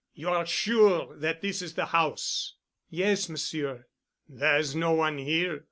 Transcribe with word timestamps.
"You 0.15 0.29
are 0.29 0.47
sure 0.47 1.15
that 1.19 1.41
this 1.41 1.61
is 1.61 1.75
the 1.75 1.85
house?" 1.85 2.55
"Yes, 2.89 3.29
Monsieur." 3.29 3.85
"There 4.27 4.57
is 4.57 4.75
no 4.75 4.93
one 4.93 5.19
here. 5.19 5.59